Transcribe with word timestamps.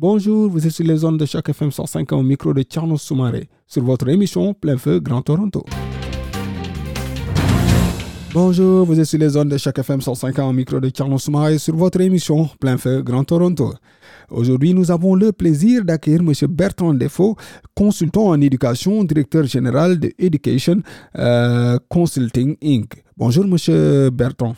Bonjour, 0.00 0.48
vous 0.48 0.64
êtes 0.64 0.70
sur 0.70 0.86
les 0.86 0.98
zones 0.98 1.16
de 1.16 1.26
Choc 1.26 1.48
FM 1.48 1.72
105 1.72 2.12
au 2.12 2.22
micro 2.22 2.54
de 2.54 2.62
Tierno 2.62 2.96
Soumaré 2.96 3.48
sur 3.66 3.82
votre 3.82 4.08
émission 4.08 4.54
Plein 4.54 4.76
Feu 4.76 5.00
Grand 5.00 5.22
Toronto. 5.22 5.64
Bonjour, 8.32 8.86
vous 8.86 9.00
êtes 9.00 9.06
sur 9.06 9.18
les 9.18 9.30
zones 9.30 9.48
de 9.48 9.58
Choc 9.58 9.76
FM 9.76 10.00
105 10.00 10.38
au 10.38 10.52
micro 10.52 10.78
de 10.78 10.88
Tierno 10.90 11.18
Soumaré 11.18 11.58
sur 11.58 11.74
votre 11.74 12.00
émission 12.00 12.48
Plein 12.60 12.78
Feu 12.78 13.02
Grand 13.02 13.24
Toronto. 13.24 13.74
Aujourd'hui, 14.30 14.72
nous 14.72 14.92
avons 14.92 15.16
le 15.16 15.32
plaisir 15.32 15.84
d'accueillir 15.84 16.20
M. 16.20 16.32
Bertrand 16.48 16.94
Defoe, 16.94 17.34
consultant 17.74 18.28
en 18.28 18.40
éducation, 18.40 19.02
directeur 19.02 19.46
général 19.46 19.98
de 19.98 20.12
Education 20.16 20.80
euh, 21.16 21.76
Consulting 21.88 22.54
Inc. 22.62 23.02
Bonjour, 23.16 23.46
M. 23.46 24.10
Bertrand. 24.10 24.54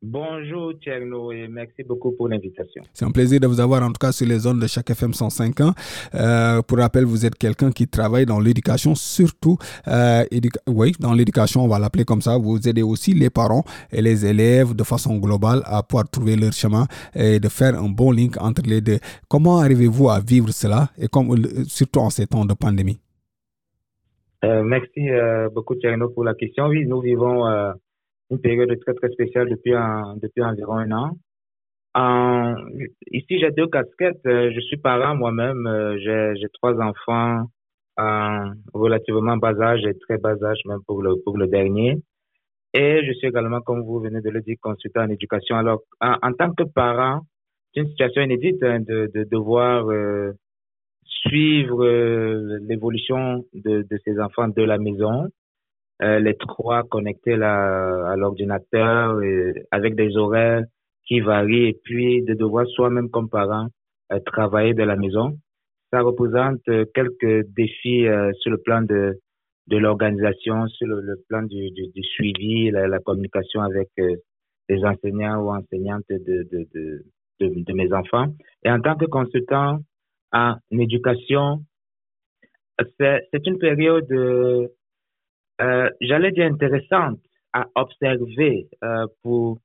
Bonjour 0.00 0.72
Tcherno 0.74 1.32
et 1.32 1.48
merci 1.48 1.82
beaucoup 1.82 2.12
pour 2.12 2.28
l'invitation. 2.28 2.82
C'est 2.92 3.04
un 3.04 3.10
plaisir 3.10 3.40
de 3.40 3.48
vous 3.48 3.58
avoir 3.58 3.82
en 3.82 3.88
tout 3.88 3.98
cas 4.00 4.12
sur 4.12 4.28
les 4.28 4.38
zones 4.38 4.60
de 4.60 4.66
chaque 4.68 4.88
FM 4.90 5.12
105 5.12 5.60
ans. 5.60 5.72
Euh, 6.14 6.62
pour 6.62 6.78
rappel, 6.78 7.04
vous 7.04 7.26
êtes 7.26 7.36
quelqu'un 7.36 7.72
qui 7.72 7.88
travaille 7.88 8.24
dans 8.24 8.38
l'éducation, 8.38 8.94
surtout 8.94 9.58
euh, 9.88 10.24
oui, 10.68 10.92
dans 11.00 11.14
l'éducation, 11.14 11.64
on 11.64 11.68
va 11.68 11.80
l'appeler 11.80 12.04
comme 12.04 12.22
ça. 12.22 12.38
Vous 12.38 12.68
aidez 12.68 12.82
aussi 12.82 13.12
les 13.12 13.30
parents 13.30 13.64
et 13.90 14.00
les 14.00 14.24
élèves 14.24 14.74
de 14.76 14.84
façon 14.84 15.16
globale 15.16 15.62
à 15.64 15.82
pouvoir 15.82 16.08
trouver 16.08 16.36
leur 16.36 16.52
chemin 16.52 16.86
et 17.14 17.40
de 17.40 17.48
faire 17.48 17.76
un 17.76 17.88
bon 17.88 18.12
link 18.12 18.40
entre 18.40 18.62
les 18.66 18.80
deux. 18.80 18.98
Comment 19.28 19.58
arrivez-vous 19.58 20.10
à 20.10 20.20
vivre 20.20 20.50
cela 20.50 20.90
et 20.96 21.08
comme, 21.08 21.34
surtout 21.66 22.00
en 22.00 22.10
ces 22.10 22.28
temps 22.28 22.44
de 22.44 22.54
pandémie? 22.54 23.00
Euh, 24.44 24.62
merci 24.62 25.10
euh, 25.10 25.48
beaucoup 25.48 25.74
Tcherno 25.74 26.10
pour 26.10 26.24
la 26.24 26.34
question. 26.34 26.66
Oui, 26.66 26.86
nous 26.86 27.00
vivons 27.00 27.46
euh, 27.48 27.72
une 28.30 28.40
période 28.40 28.70
très 28.80 28.94
très 28.94 29.10
spéciale 29.10 29.48
depuis, 29.48 29.74
un, 29.74 30.16
depuis 30.22 30.42
environ 30.42 30.76
un 30.78 30.92
an. 30.92 31.10
Euh, 31.96 32.54
ici, 33.10 33.38
j'ai 33.40 33.50
deux 33.50 33.66
casquettes. 33.66 34.24
Euh, 34.26 34.50
je 34.54 34.60
suis 34.60 34.76
parent 34.76 35.16
moi-même. 35.16 35.66
Euh, 35.66 35.98
j'ai, 36.36 36.48
trois 36.54 36.74
enfants 36.80 37.44
relativement 38.72 39.36
bas 39.36 39.60
âge 39.60 39.84
et 39.84 39.98
très 39.98 40.18
bas 40.18 40.36
âge 40.44 40.60
même 40.66 40.78
pour 40.86 41.02
le, 41.02 41.16
pour 41.24 41.36
le 41.36 41.48
dernier. 41.48 41.96
Et 42.72 43.04
je 43.04 43.12
suis 43.14 43.26
également, 43.26 43.60
comme 43.60 43.80
vous 43.82 43.98
venez 43.98 44.20
de 44.20 44.30
le 44.30 44.40
dire, 44.40 44.56
consultant 44.60 45.02
en 45.02 45.08
éducation. 45.08 45.56
Alors, 45.56 45.80
en, 46.00 46.14
en 46.22 46.32
tant 46.32 46.52
que 46.52 46.62
parent, 46.62 47.22
c'est 47.74 47.80
une 47.80 47.88
situation 47.88 48.22
inédite 48.22 48.62
hein, 48.62 48.78
de, 48.80 49.10
de 49.12 49.24
devoir 49.24 49.90
euh, 49.90 50.32
suivre 51.02 51.84
l'évolution 52.68 53.44
de, 53.52 53.82
de 53.90 53.98
ces 54.04 54.20
enfants 54.20 54.46
de 54.46 54.62
la 54.62 54.78
maison 54.78 55.26
les 56.00 56.36
trois 56.36 56.84
connectés 56.84 57.36
là, 57.36 58.10
à 58.10 58.16
l'ordinateur 58.16 59.20
avec 59.70 59.96
des 59.96 60.16
horaires 60.16 60.64
qui 61.08 61.20
varient 61.20 61.68
et 61.68 61.80
puis 61.82 62.22
de 62.22 62.34
devoir 62.34 62.66
soi-même 62.68 63.10
comme 63.10 63.28
parent 63.28 63.66
euh, 64.12 64.20
travailler 64.20 64.74
de 64.74 64.82
la 64.84 64.94
maison. 64.94 65.36
Ça 65.90 66.02
représente 66.02 66.60
euh, 66.68 66.84
quelques 66.94 67.48
défis 67.56 68.06
sur 68.40 68.50
le 68.50 68.58
plan 68.58 68.82
de, 68.82 69.18
de 69.66 69.76
l'organisation, 69.76 70.68
sur 70.68 70.86
le, 70.86 71.16
plan 71.28 71.42
du, 71.42 71.70
du, 71.70 71.88
du 71.88 72.02
suivi, 72.02 72.70
la, 72.70 72.86
la, 72.86 72.98
communication 73.00 73.62
avec 73.62 73.88
les 74.68 74.84
enseignants 74.84 75.42
ou 75.42 75.50
enseignantes 75.50 76.04
de, 76.10 76.46
de, 76.52 76.68
de, 76.74 77.04
de, 77.40 77.64
de 77.64 77.72
mes 77.72 77.92
enfants. 77.92 78.26
Et 78.64 78.70
en 78.70 78.80
tant 78.80 78.96
que 78.96 79.06
consultant 79.06 79.78
en 80.32 80.56
éducation, 80.70 81.62
c'est 82.98 83.46
une 83.46 83.58
période 83.58 84.06
euh, 85.60 85.90
j'allais 86.00 86.32
dire 86.32 86.46
intéressante 86.46 87.20
à 87.52 87.66
observer 87.74 88.68
euh, 88.84 89.06
pour, 89.22 89.58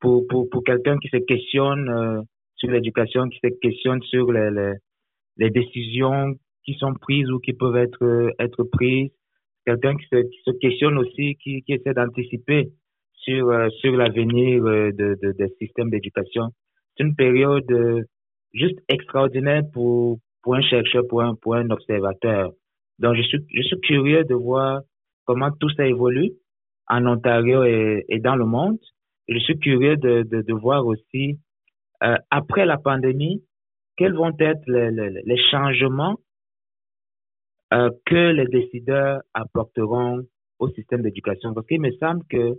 pour, 0.00 0.26
pour, 0.28 0.48
pour 0.50 0.64
quelqu'un 0.64 0.98
qui 0.98 1.08
se 1.08 1.18
questionne 1.18 1.88
euh, 1.88 2.22
sur 2.56 2.70
l'éducation, 2.70 3.28
qui 3.28 3.38
se 3.42 3.48
questionne 3.60 4.02
sur 4.02 4.30
les, 4.32 4.50
les, 4.50 4.72
les, 5.38 5.50
décisions 5.50 6.34
qui 6.64 6.74
sont 6.74 6.92
prises 6.94 7.30
ou 7.30 7.38
qui 7.38 7.52
peuvent 7.52 7.76
être, 7.76 8.32
être 8.38 8.64
prises, 8.64 9.10
quelqu'un 9.66 9.96
qui 9.96 10.06
se, 10.06 10.16
qui 10.16 10.38
se 10.44 10.50
questionne 10.58 10.98
aussi, 10.98 11.36
qui, 11.36 11.62
qui 11.62 11.72
essaie 11.72 11.94
d'anticiper 11.94 12.68
sur, 13.14 13.48
euh, 13.50 13.68
sur 13.80 13.96
l'avenir 13.96 14.62
euh, 14.64 14.92
de, 14.92 15.16
de, 15.22 15.32
des 15.32 15.48
systèmes 15.58 15.90
d'éducation. 15.90 16.48
C'est 16.96 17.04
une 17.04 17.14
période 17.14 18.04
juste 18.52 18.78
extraordinaire 18.88 19.62
pour, 19.72 20.18
pour 20.42 20.54
un 20.54 20.62
chercheur, 20.62 21.04
pour 21.08 21.22
un, 21.22 21.34
pour 21.34 21.54
un 21.54 21.70
observateur. 21.70 22.50
Donc, 22.98 23.16
je 23.16 23.22
suis, 23.22 23.38
je 23.54 23.62
suis 23.62 23.80
curieux 23.80 24.24
de 24.24 24.34
voir 24.34 24.80
comment 25.30 25.52
tout 25.52 25.70
ça 25.76 25.86
évolue 25.86 26.32
en 26.88 27.06
Ontario 27.06 27.62
et, 27.62 28.18
dans 28.18 28.34
le 28.34 28.46
monde. 28.46 28.78
Je 29.28 29.38
suis 29.38 29.56
curieux 29.60 29.96
de, 29.96 30.52
voir 30.52 30.84
aussi, 30.84 31.38
euh, 32.02 32.16
après 32.30 32.66
la 32.66 32.78
pandémie, 32.78 33.44
quels 33.96 34.14
vont 34.14 34.34
être 34.40 34.64
les, 34.66 35.40
changements 35.52 36.16
euh, 37.72 37.90
que 38.06 38.32
les 38.32 38.46
décideurs 38.46 39.20
apporteront 39.34 40.22
au 40.58 40.68
système 40.70 41.02
d'éducation. 41.02 41.54
Parce 41.54 41.68
qu'il 41.68 41.80
me 41.80 41.92
semble 41.92 42.24
que 42.28 42.58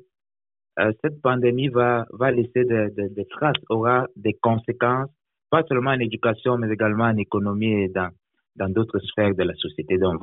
euh, 0.79 0.93
cette 1.01 1.21
pandémie 1.21 1.67
va, 1.67 2.05
laisser 2.31 2.63
des, 2.63 3.25
traces, 3.31 3.61
aura 3.69 4.07
des 4.15 4.35
conséquences, 4.35 5.09
pas 5.49 5.63
seulement 5.67 5.91
en 5.91 5.99
éducation, 5.99 6.57
mais 6.57 6.71
également 6.71 7.03
en 7.03 7.17
économie 7.17 7.83
et 7.83 7.89
dans, 7.89 8.11
dans 8.55 8.69
d'autres 8.69 8.99
sphères 8.99 9.35
de 9.35 9.43
la 9.43 9.55
société. 9.55 9.97
Donc, 9.97 10.21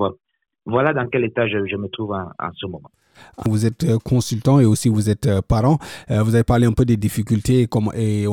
voilà, 0.68 0.92
dans 0.92 1.06
quel 1.08 1.24
état 1.24 1.46
je, 1.48 1.76
me 1.76 1.88
trouve 1.88 2.12
en, 2.12 2.50
ce 2.54 2.66
moment. 2.66 2.90
Vous 3.46 3.66
êtes 3.66 3.84
euh, 3.84 3.98
consultant 3.98 4.60
et 4.60 4.64
aussi 4.64 4.88
vous 4.88 5.10
êtes 5.10 5.26
euh, 5.26 5.40
parent. 5.40 5.78
Euh, 6.10 6.22
vous 6.22 6.34
avez 6.34 6.44
parlé 6.44 6.66
un 6.66 6.72
peu 6.72 6.84
des 6.84 6.96
difficultés 6.96 7.62
et, 7.62 7.66
comment, 7.66 7.92
et 7.94 8.26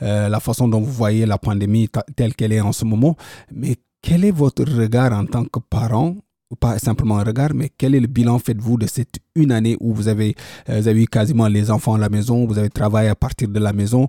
la 0.00 0.40
façon 0.40 0.68
dont 0.68 0.80
vous 0.80 0.92
voyez 0.92 1.24
la 1.24 1.38
pandémie 1.38 1.88
telle 2.16 2.34
qu'elle 2.34 2.52
est 2.52 2.60
en 2.60 2.72
ce 2.72 2.84
moment. 2.84 3.16
Mais 3.52 3.76
quel 4.02 4.24
est 4.24 4.30
votre 4.32 4.64
regard 4.64 5.12
en 5.12 5.24
tant 5.24 5.44
que 5.44 5.60
parent? 5.60 6.16
Pas 6.60 6.78
simplement 6.78 7.18
un 7.18 7.24
regard, 7.24 7.50
mais 7.54 7.70
quel 7.76 7.94
est 7.94 8.00
le 8.00 8.06
bilan 8.06 8.38
faites-vous 8.38 8.78
de 8.78 8.86
cette 8.86 9.18
une 9.34 9.52
année 9.52 9.76
où 9.80 9.92
vous 9.92 10.08
avez, 10.08 10.34
vous 10.66 10.88
avez 10.88 11.02
eu 11.02 11.06
quasiment 11.06 11.46
les 11.46 11.70
enfants 11.70 11.92
à 11.94 11.98
la 11.98 12.08
maison, 12.08 12.46
vous 12.46 12.58
avez 12.58 12.70
travaillé 12.70 13.10
à 13.10 13.14
partir 13.14 13.48
de 13.48 13.58
la 13.58 13.74
maison? 13.74 14.08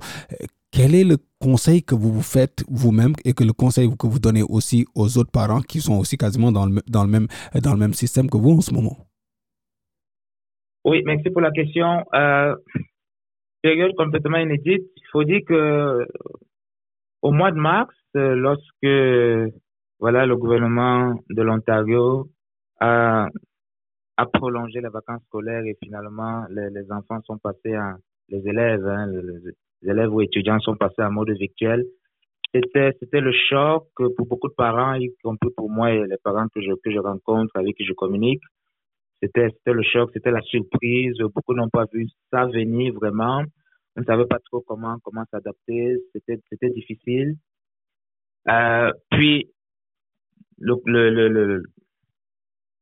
Quel 0.72 0.96
est 0.96 1.04
le 1.04 1.18
conseil 1.40 1.84
que 1.84 1.96
vous 1.96 2.12
vous 2.12 2.22
faites 2.22 2.64
vous-même 2.70 3.14
et 3.26 3.34
que 3.34 3.44
le 3.44 3.54
conseil 3.54 3.90
que 3.98 4.08
vous 4.08 4.20
donnez 4.20 4.44
aussi 4.44 4.86
aux 4.96 5.18
autres 5.18 5.32
parents 5.32 5.62
qui 5.62 5.80
sont 5.80 5.98
aussi 5.98 6.18
quasiment 6.18 6.52
dans 6.52 6.66
le, 6.66 6.74
même, 7.08 7.28
dans 7.62 7.74
le 7.74 7.80
même 7.80 7.94
système 7.94 8.30
que 8.30 8.38
vous 8.38 8.58
en 8.58 8.62
ce 8.62 8.74
moment? 8.74 8.98
Oui, 10.86 11.02
merci 11.06 11.30
pour 11.30 11.42
la 11.42 11.52
question. 11.52 12.06
Euh, 12.14 12.56
période 13.62 13.96
complètement 13.96 14.38
inédite. 14.38 14.88
Il 14.96 15.08
faut 15.12 15.24
dire 15.24 15.42
que 15.48 16.06
au 17.22 17.32
mois 17.32 17.52
de 17.52 17.58
mars, 17.58 17.96
lorsque 18.14 19.54
voilà 20.00 20.26
le 20.26 20.38
gouvernement 20.38 21.20
de 21.30 21.42
l'Ontario 21.42 22.30
a, 22.80 23.28
prolongé 24.34 24.82
les 24.82 24.90
vacances 24.90 25.24
scolaires 25.28 25.64
et 25.66 25.78
finalement 25.82 26.46
les, 26.50 26.92
enfants 26.92 27.22
sont 27.24 27.38
passés 27.38 27.74
à 27.74 27.98
les 28.30 28.48
élèves, 28.48 28.86
hein, 28.86 29.08
élèves 29.84 30.14
ou 30.14 30.22
étudiants 30.22 30.60
sont 30.60 30.76
passés 30.76 31.02
en 31.02 31.12
mode 31.12 31.32
virtuel. 31.32 31.86
C'était, 32.54 32.92
c'était 33.00 33.22
le 33.22 33.32
choc 33.32 33.88
pour 33.96 34.26
beaucoup 34.26 34.48
de 34.48 34.54
parents, 34.54 34.96
y 34.96 35.14
compris 35.24 35.50
pour 35.56 35.70
moi 35.70 35.92
et 35.92 36.08
les 36.08 36.18
parents 36.24 36.48
que 36.54 36.62
je, 36.62 36.72
que 36.84 36.92
je 36.92 36.98
rencontre, 36.98 37.56
avec 37.56 37.76
qui 37.76 37.86
je 37.86 37.94
communique. 37.94 38.42
C'était, 39.22 39.50
c'était 39.50 39.74
le 39.74 39.84
choc, 39.84 40.10
c'était 40.14 40.32
la 40.32 40.42
surprise. 40.42 41.18
Beaucoup 41.20 41.54
n'ont 41.54 41.70
pas 41.70 41.86
vu 41.94 42.08
ça 42.32 42.46
venir 42.46 42.94
vraiment. 42.94 43.44
On 43.96 44.02
ne 44.02 44.06
savait 44.06 44.26
pas 44.26 44.40
trop 44.46 44.62
comment, 44.62 44.98
comment 45.04 45.24
s'adapter. 45.30 45.98
C'était, 46.14 46.40
c'était 46.50 46.70
difficile. 46.70 47.36
Euh, 48.50 48.92
puis, 49.12 49.52
le, 50.58 51.62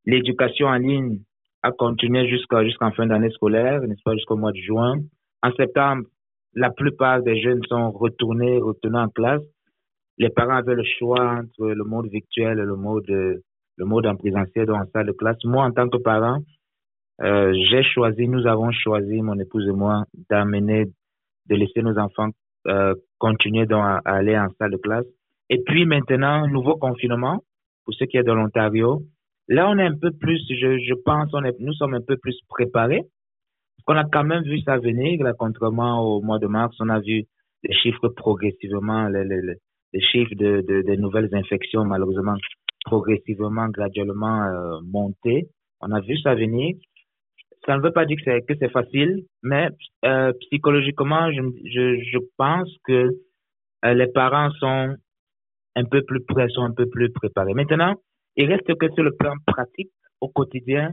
l'éducation 0.05 0.67
en 0.67 0.77
ligne 0.77 1.19
a 1.63 1.71
continué 1.71 2.27
jusqu'à, 2.29 2.63
jusqu'en 2.63 2.91
fin 2.91 3.07
d'année 3.07 3.31
scolaire, 3.31 3.81
n'est-ce 3.81 4.01
pas, 4.03 4.13
jusqu'au 4.13 4.37
mois 4.37 4.51
de 4.51 4.59
juin. 4.59 4.95
En 5.43 5.51
septembre, 5.53 6.05
la 6.53 6.69
plupart 6.71 7.21
des 7.21 7.41
jeunes 7.41 7.61
sont 7.67 7.91
retournés, 7.91 8.59
retournés 8.59 8.99
en 8.99 9.09
classe. 9.09 9.43
Les 10.17 10.29
parents 10.29 10.55
avaient 10.55 10.75
le 10.75 10.83
choix 10.83 11.39
entre 11.39 11.67
le 11.67 11.83
mode 11.83 12.07
virtuel 12.07 12.59
et 12.59 12.63
le 12.63 12.75
mode, 12.75 13.07
le 13.07 13.85
mode 13.85 14.07
en 14.07 14.15
présentiel 14.15 14.65
dans 14.65 14.79
la 14.79 14.85
salle 14.93 15.07
de 15.07 15.11
classe. 15.11 15.37
Moi, 15.43 15.63
en 15.63 15.71
tant 15.71 15.87
que 15.87 15.97
parent, 15.97 16.39
euh, 17.21 17.53
j'ai 17.69 17.83
choisi, 17.83 18.27
nous 18.27 18.47
avons 18.47 18.71
choisi, 18.71 19.21
mon 19.21 19.37
épouse 19.39 19.67
et 19.67 19.71
moi, 19.71 20.05
d'amener, 20.29 20.85
de 21.47 21.55
laisser 21.55 21.81
nos 21.81 21.97
enfants 21.97 22.29
euh, 22.67 22.95
continuer 23.19 23.65
à 23.71 24.01
aller 24.05 24.37
en 24.37 24.47
salle 24.57 24.71
de 24.71 24.77
classe. 24.77 25.05
Et 25.49 25.61
puis 25.63 25.85
maintenant, 25.85 26.47
nouveau 26.47 26.75
confinement, 26.75 27.41
pour 27.87 27.93
ce 27.93 28.03
qui 28.03 28.17
est 28.17 28.23
de 28.23 28.33
l'Ontario. 28.33 29.01
Là, 29.47 29.69
on 29.69 29.77
est 29.77 29.85
un 29.85 29.97
peu 29.97 30.11
plus, 30.11 30.45
je, 30.49 30.77
je 30.77 30.93
pense, 31.05 31.29
on 31.31 31.41
est, 31.45 31.57
nous 31.59 31.71
sommes 31.73 31.93
un 31.93 32.01
peu 32.01 32.17
plus 32.17 32.37
préparés. 32.49 33.03
On 33.87 33.95
a 33.95 34.03
quand 34.03 34.23
même 34.23 34.43
vu 34.43 34.59
ça 34.61 34.77
venir, 34.77 35.23
là, 35.23 35.33
contrairement 35.37 36.01
au 36.01 36.21
mois 36.21 36.39
de 36.39 36.47
mars, 36.47 36.75
on 36.79 36.89
a 36.89 36.99
vu 36.99 37.23
les 37.63 37.73
chiffres 37.73 38.09
progressivement, 38.09 39.07
les, 39.07 40.01
chiffres 40.11 40.35
de, 40.35 40.61
de, 40.67 40.81
de, 40.81 40.95
nouvelles 40.95 41.33
infections, 41.33 41.85
malheureusement, 41.85 42.35
progressivement, 42.85 43.69
graduellement 43.69 44.43
euh, 44.43 44.79
monter. 44.85 45.47
On 45.81 45.91
a 45.91 46.01
vu 46.01 46.17
ça 46.19 46.35
venir. 46.35 46.75
Ça 47.65 47.77
ne 47.77 47.81
veut 47.81 47.91
pas 47.91 48.05
dire 48.05 48.17
que 48.17 48.23
c'est, 48.25 48.41
que 48.45 48.53
c'est 48.59 48.71
facile, 48.71 49.23
mais 49.41 49.69
euh, 50.05 50.31
psychologiquement, 50.41 51.31
je, 51.31 51.41
je, 51.65 52.01
je 52.11 52.17
pense 52.37 52.69
que 52.85 53.09
euh, 53.85 53.93
les 53.93 54.07
parents 54.07 54.51
sont 54.59 54.95
un 55.75 55.83
peu 55.85 56.01
plus 56.03 56.23
prêts, 56.23 56.47
sont 56.49 56.63
un 56.63 56.73
peu 56.73 56.87
plus 56.87 57.11
préparés. 57.11 57.53
Maintenant, 57.53 57.95
il 58.35 58.51
reste 58.51 58.73
que 58.75 58.91
sur 58.93 59.03
le 59.03 59.15
plan 59.15 59.33
pratique, 59.45 59.91
au 60.21 60.29
quotidien, 60.29 60.91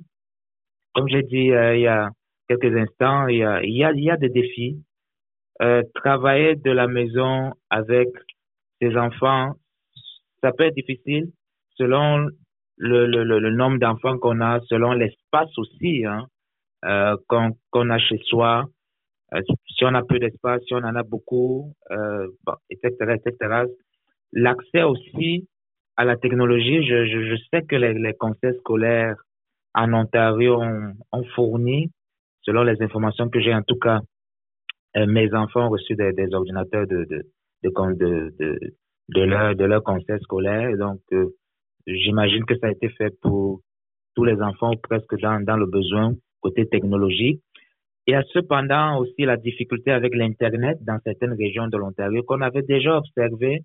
comme 0.94 1.08
j'ai 1.08 1.22
dit 1.22 1.52
euh, 1.52 1.76
il 1.76 1.82
y 1.82 1.86
a 1.86 2.08
quelques 2.48 2.76
instants, 2.76 3.28
il 3.28 3.38
y 3.38 3.44
a, 3.44 3.62
il 3.62 3.76
y 3.76 3.84
a, 3.84 3.92
il 3.92 4.04
y 4.04 4.10
a 4.10 4.16
des 4.16 4.28
défis. 4.28 4.82
Euh, 5.62 5.82
travailler 5.94 6.56
de 6.56 6.70
la 6.70 6.88
maison 6.88 7.52
avec 7.70 8.08
ses 8.80 8.96
enfants, 8.96 9.54
ça 10.42 10.52
peut 10.52 10.64
être 10.64 10.74
difficile 10.74 11.30
selon 11.76 12.28
le, 12.76 13.06
le, 13.06 13.24
le, 13.24 13.50
nombre 13.50 13.78
d'enfants 13.78 14.18
qu'on 14.18 14.40
a, 14.40 14.60
selon 14.68 14.92
l'espace 14.92 15.56
aussi 15.58 16.04
hein, 16.04 16.26
euh, 16.84 17.16
qu'on 17.28 17.56
qu'on 17.70 17.90
a 17.90 17.98
chez 17.98 18.18
soi. 18.24 18.64
Euh, 19.32 19.40
si 19.68 19.84
on 19.84 19.94
a 19.94 20.02
peu 20.02 20.18
d'espace, 20.18 20.62
si 20.66 20.74
on 20.74 20.78
en 20.78 20.94
a 20.94 21.02
beaucoup, 21.02 21.72
euh, 21.90 22.28
bon, 22.44 22.54
etc., 22.70 23.16
etc. 23.16 23.64
L'accès 24.32 24.82
aussi 24.82 25.48
à 25.96 26.04
la 26.04 26.16
technologie, 26.16 26.84
je, 26.84 27.06
je, 27.06 27.30
je 27.30 27.36
sais 27.50 27.62
que 27.62 27.76
les, 27.76 27.94
les, 27.94 28.14
conseils 28.14 28.56
scolaires 28.58 29.16
en 29.74 29.92
Ontario 29.92 30.60
ont, 30.60 30.92
ont, 31.12 31.24
fourni, 31.34 31.90
selon 32.44 32.62
les 32.62 32.80
informations 32.82 33.28
que 33.28 33.40
j'ai 33.40 33.54
en 33.54 33.62
tout 33.62 33.78
cas, 33.78 34.00
euh, 34.96 35.06
mes 35.06 35.32
enfants 35.34 35.66
ont 35.66 35.70
reçu 35.70 35.94
des, 35.96 36.34
ordinateurs 36.34 36.86
de, 36.86 37.04
de, 37.10 37.22
de, 37.62 38.30
de, 38.38 38.58
de, 39.08 39.20
leur, 39.22 39.56
de 39.56 39.64
leur 39.64 39.82
conseil 39.82 40.20
scolaire. 40.20 40.76
Donc, 40.78 41.00
euh, 41.12 41.30
j'imagine 41.86 42.44
que 42.44 42.56
ça 42.58 42.68
a 42.68 42.70
été 42.70 42.88
fait 42.90 43.12
pour 43.20 43.60
tous 44.14 44.24
les 44.24 44.40
enfants 44.40 44.72
presque 44.82 45.18
dans, 45.20 45.42
dans 45.42 45.56
le 45.56 45.66
besoin 45.66 46.12
côté 46.40 46.66
technologique. 46.66 47.40
Il 48.06 48.12
y 48.12 48.14
a 48.14 48.22
cependant 48.34 48.98
aussi 48.98 49.22
la 49.22 49.38
difficulté 49.38 49.90
avec 49.90 50.14
l'Internet 50.14 50.76
dans 50.82 50.98
certaines 51.04 51.32
régions 51.32 51.68
de 51.68 51.78
l'Ontario 51.78 52.22
qu'on 52.22 52.42
avait 52.42 52.62
déjà 52.62 52.98
observé 52.98 53.62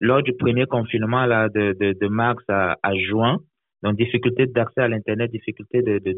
lors 0.00 0.22
du 0.22 0.32
premier 0.34 0.66
confinement 0.66 1.26
là, 1.26 1.48
de, 1.48 1.74
de, 1.78 1.92
de 2.00 2.08
mars 2.08 2.42
à, 2.48 2.76
juin. 2.94 3.38
Donc, 3.82 3.96
difficulté 3.96 4.46
d'accès 4.46 4.82
à 4.82 4.88
l'Internet, 4.88 5.30
difficulté 5.32 5.82
de, 5.82 5.98
de, 5.98 6.12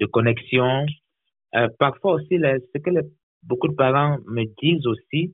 de 0.00 0.06
connexion. 0.06 0.86
Euh, 1.56 1.68
parfois 1.78 2.14
aussi, 2.14 2.38
ce 2.38 2.78
que 2.78 2.90
les, 2.90 3.02
beaucoup 3.42 3.68
de 3.68 3.74
parents 3.74 4.18
me 4.26 4.44
disent 4.62 4.86
aussi, 4.86 5.32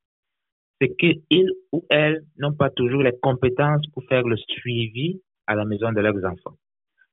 c'est 0.81 0.95
qu'ils 0.97 1.51
ou 1.73 1.85
elles 1.91 2.23
n'ont 2.39 2.55
pas 2.55 2.71
toujours 2.71 3.03
les 3.03 3.17
compétences 3.23 3.87
pour 3.93 4.05
faire 4.05 4.25
le 4.25 4.37
suivi 4.37 5.21
à 5.47 5.55
la 5.55 5.65
maison 5.65 5.93
de 5.93 6.01
leurs 6.01 6.25
enfants. 6.25 6.57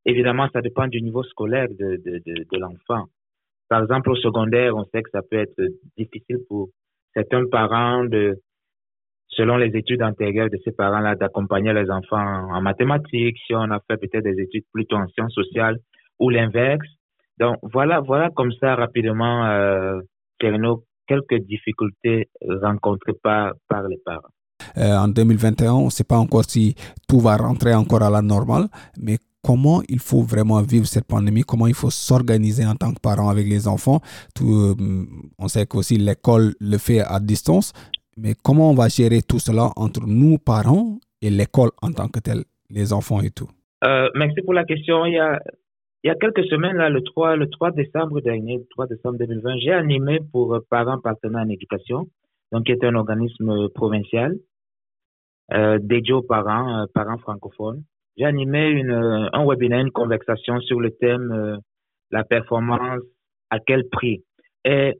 Évidemment, 0.05 0.47
ça 0.51 0.61
dépend 0.61 0.87
du 0.87 1.01
niveau 1.01 1.23
scolaire 1.23 1.67
de, 1.69 1.95
de, 2.05 2.21
de, 2.25 2.45
de 2.51 2.57
l'enfant. 2.59 3.05
Par 3.69 3.81
exemple, 3.81 4.11
au 4.11 4.15
secondaire, 4.15 4.75
on 4.75 4.85
sait 4.85 5.01
que 5.01 5.09
ça 5.11 5.21
peut 5.21 5.37
être 5.37 5.61
difficile 5.97 6.39
pour 6.49 6.69
certains 7.13 7.45
parents 7.47 8.03
de, 8.03 8.37
selon 9.29 9.57
les 9.57 9.75
études 9.77 10.03
antérieures 10.03 10.49
de 10.49 10.59
ces 10.63 10.71
parents-là, 10.71 11.15
d'accompagner 11.15 11.73
les 11.73 11.89
enfants 11.89 12.51
en 12.51 12.61
mathématiques, 12.61 13.37
si 13.45 13.55
on 13.55 13.71
a 13.71 13.79
fait 13.89 13.97
peut-être 13.97 14.23
des 14.23 14.41
études 14.41 14.65
plutôt 14.73 14.97
en 14.97 15.07
sciences 15.07 15.33
sociales 15.33 15.77
ou 16.19 16.29
l'inverse. 16.29 16.87
Donc, 17.39 17.57
voilà, 17.61 17.99
voilà 17.99 18.29
comme 18.29 18.51
ça 18.59 18.75
rapidement, 18.75 19.45
euh, 19.45 20.01
quelques 20.39 21.39
difficultés 21.45 22.29
rencontrées 22.61 23.13
par, 23.21 23.53
par 23.67 23.87
les 23.87 23.97
parents. 24.05 24.29
Euh, 24.77 24.95
en 24.97 25.07
2021, 25.07 25.73
on 25.73 25.85
ne 25.85 25.89
sait 25.89 26.03
pas 26.03 26.17
encore 26.17 26.45
si 26.45 26.75
tout 27.07 27.19
va 27.19 27.37
rentrer 27.37 27.73
encore 27.73 28.03
à 28.03 28.09
la 28.09 28.21
normale, 28.21 28.67
mais 28.99 29.17
comment 29.43 29.81
il 29.89 29.99
faut 29.99 30.21
vraiment 30.21 30.61
vivre 30.61 30.85
cette 30.85 31.05
pandémie, 31.05 31.41
comment 31.41 31.67
il 31.67 31.73
faut 31.73 31.89
s'organiser 31.89 32.65
en 32.65 32.75
tant 32.75 32.93
que 32.93 32.99
parent 32.99 33.29
avec 33.29 33.47
les 33.47 33.67
enfants? 33.67 33.99
Tout, 34.33 34.75
euh, 34.79 35.05
on 35.37 35.47
sait 35.47 35.65
qu'aussi 35.65 35.97
l'école 35.97 36.53
le 36.59 36.77
fait 36.77 37.01
à 37.01 37.19
distance, 37.19 37.73
mais 38.17 38.33
comment 38.41 38.71
on 38.71 38.75
va 38.75 38.87
gérer 38.87 39.21
tout 39.21 39.39
cela 39.39 39.69
entre 39.75 40.01
nous, 40.05 40.37
parents, 40.37 40.99
et 41.21 41.29
l'école 41.29 41.71
en 41.81 41.91
tant 41.91 42.07
que 42.07 42.19
tel, 42.19 42.43
les 42.69 42.93
enfants 42.93 43.21
et 43.21 43.31
tout? 43.31 43.49
Euh, 43.83 44.09
Merci 44.15 44.41
pour 44.43 44.53
la 44.53 44.63
question. 44.63 45.05
Il 45.05 45.13
y 45.13 45.19
a, 45.19 45.39
il 46.03 46.07
y 46.07 46.09
a 46.09 46.15
quelques 46.15 46.45
semaines, 46.45 46.77
là, 46.77 46.89
le 46.89 47.01
3, 47.01 47.35
le 47.35 47.49
3 47.49 47.71
décembre 47.71 48.21
dernier, 48.21 48.57
le 48.57 48.65
3 48.71 48.87
décembre 48.87 49.17
2020, 49.19 49.57
j'ai 49.59 49.71
animé 49.71 50.19
pour 50.31 50.59
Parents 50.69 50.99
Partenaires 50.99 51.43
en 51.45 51.49
Éducation, 51.49 52.07
donc 52.51 52.65
qui 52.65 52.71
est 52.71 52.83
un 52.83 52.95
organisme 52.95 53.69
provincial 53.69 54.35
euh, 55.51 55.77
dédié 55.81 56.13
aux 56.13 56.21
parents, 56.21 56.81
euh, 56.81 56.85
parents 56.93 57.17
francophones. 57.17 57.83
J'ai 58.17 58.25
animé 58.25 58.69
une, 58.69 58.91
un 58.91 59.45
webinaire, 59.45 59.81
une 59.81 59.91
conversation 59.91 60.59
sur 60.61 60.79
le 60.79 60.91
thème 60.91 61.31
euh, 61.31 61.57
la 62.11 62.23
performance 62.23 63.01
à 63.49 63.59
quel 63.59 63.89
prix. 63.89 64.23
Et 64.65 64.93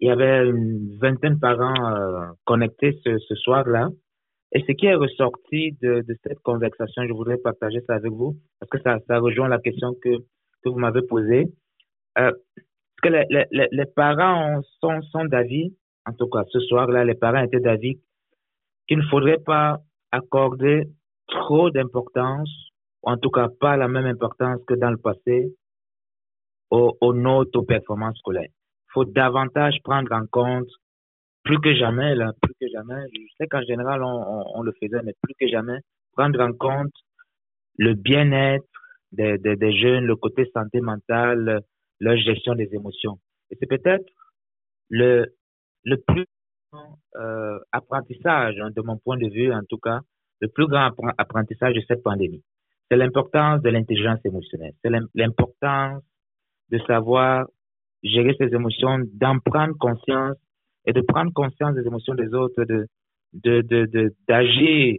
il 0.00 0.08
y 0.08 0.10
avait 0.10 0.48
une 0.48 0.98
vingtaine 1.00 1.34
de 1.34 1.40
parents 1.40 1.94
euh, 1.94 2.26
connectés 2.44 2.98
ce, 3.04 3.18
ce 3.18 3.34
soir-là. 3.36 3.88
Et 4.52 4.60
ce 4.66 4.72
qui 4.72 4.86
est 4.86 4.94
ressorti 4.94 5.72
de, 5.80 6.02
de, 6.06 6.16
cette 6.24 6.40
conversation, 6.40 7.06
je 7.06 7.12
voudrais 7.12 7.38
partager 7.38 7.80
ça 7.86 7.94
avec 7.94 8.12
vous, 8.12 8.36
parce 8.58 8.70
que 8.70 8.80
ça, 8.82 8.98
ça 9.06 9.18
rejoint 9.18 9.48
la 9.48 9.60
question 9.60 9.94
que, 10.02 10.18
que 10.62 10.68
vous 10.68 10.78
m'avez 10.78 11.02
posée. 11.02 11.46
Euh, 12.18 12.32
que 13.02 13.08
les, 13.08 13.24
les, 13.30 13.68
les 13.70 13.86
parents 13.86 14.60
sont, 14.80 15.00
sont 15.02 15.24
d'avis, 15.24 15.74
en 16.04 16.12
tout 16.12 16.28
cas 16.28 16.44
ce 16.50 16.60
soir-là, 16.60 17.04
les 17.04 17.14
parents 17.14 17.42
étaient 17.42 17.60
d'avis 17.60 18.00
qu'il 18.88 18.98
ne 18.98 19.06
faudrait 19.08 19.38
pas 19.38 19.78
accorder 20.10 20.82
trop 21.28 21.70
d'importance, 21.70 22.50
ou 23.02 23.10
en 23.10 23.16
tout 23.16 23.30
cas 23.30 23.48
pas 23.60 23.76
la 23.76 23.88
même 23.88 24.06
importance 24.06 24.60
que 24.66 24.74
dans 24.74 24.90
le 24.90 24.98
passé, 24.98 25.54
aux, 26.70 26.96
aux 27.00 27.14
notes, 27.14 27.54
aux 27.56 27.62
performances 27.62 28.18
scolaires 28.18 28.50
faut 28.92 29.04
davantage 29.04 29.76
prendre 29.84 30.12
en 30.12 30.26
compte, 30.26 30.68
plus 31.44 31.58
que 31.60 31.74
jamais, 31.74 32.14
là, 32.14 32.32
plus 32.40 32.54
que 32.60 32.68
jamais, 32.68 33.02
je 33.14 33.20
sais 33.38 33.46
qu'en 33.46 33.62
général, 33.62 34.02
on, 34.02 34.08
on, 34.08 34.44
on, 34.56 34.62
le 34.62 34.72
faisait, 34.72 35.02
mais 35.02 35.14
plus 35.22 35.34
que 35.38 35.48
jamais, 35.48 35.78
prendre 36.12 36.40
en 36.40 36.52
compte 36.52 36.92
le 37.78 37.94
bien-être 37.94 38.66
des, 39.12 39.38
des, 39.38 39.56
des, 39.56 39.72
jeunes, 39.72 40.04
le 40.04 40.16
côté 40.16 40.48
santé 40.54 40.80
mentale, 40.80 41.62
leur 41.98 42.16
gestion 42.16 42.54
des 42.54 42.68
émotions. 42.72 43.18
Et 43.50 43.56
c'est 43.58 43.66
peut-être 43.66 44.06
le, 44.88 45.34
le 45.84 45.96
plus 45.96 46.26
grand 46.72 46.98
euh, 47.16 47.58
apprentissage, 47.72 48.56
hein, 48.60 48.70
de 48.74 48.82
mon 48.82 48.98
point 48.98 49.16
de 49.16 49.28
vue 49.28 49.52
en 49.52 49.62
tout 49.68 49.78
cas, 49.78 50.00
le 50.40 50.48
plus 50.48 50.66
grand 50.66 50.90
apprentissage 51.18 51.74
de 51.74 51.82
cette 51.88 52.02
pandémie. 52.02 52.42
C'est 52.90 52.96
l'importance 52.96 53.62
de 53.62 53.70
l'intelligence 53.70 54.18
émotionnelle. 54.24 54.72
C'est 54.82 54.90
l'importance 55.14 56.02
de 56.70 56.78
savoir 56.86 57.46
gérer 58.02 58.34
ses 58.38 58.54
émotions, 58.54 58.98
d'en 59.14 59.38
prendre 59.38 59.76
conscience 59.78 60.36
et 60.90 60.92
de 60.92 61.02
prendre 61.02 61.32
conscience 61.32 61.74
des 61.76 61.86
émotions 61.86 62.14
des 62.14 62.34
autres, 62.34 62.64
de 62.64 62.86
d'agir 64.26 64.96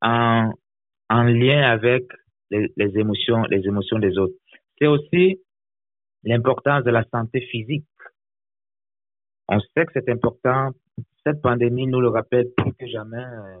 en 0.00 0.52
en 1.10 1.22
lien 1.24 1.62
avec 1.62 2.04
les, 2.50 2.72
les 2.76 2.96
émotions 2.96 3.42
les 3.50 3.66
émotions 3.66 3.98
des 3.98 4.16
autres. 4.18 4.34
C'est 4.78 4.86
aussi 4.86 5.40
l'importance 6.22 6.84
de 6.84 6.90
la 6.90 7.04
santé 7.12 7.40
physique. 7.40 7.86
On 9.48 9.58
sait 9.60 9.84
que 9.86 9.92
c'est 9.94 10.08
important. 10.10 10.70
Cette 11.24 11.42
pandémie 11.42 11.88
nous 11.88 12.00
le 12.00 12.08
rappelle 12.08 12.46
plus 12.56 12.72
que 12.74 12.86
jamais, 12.86 13.24
euh, 13.24 13.58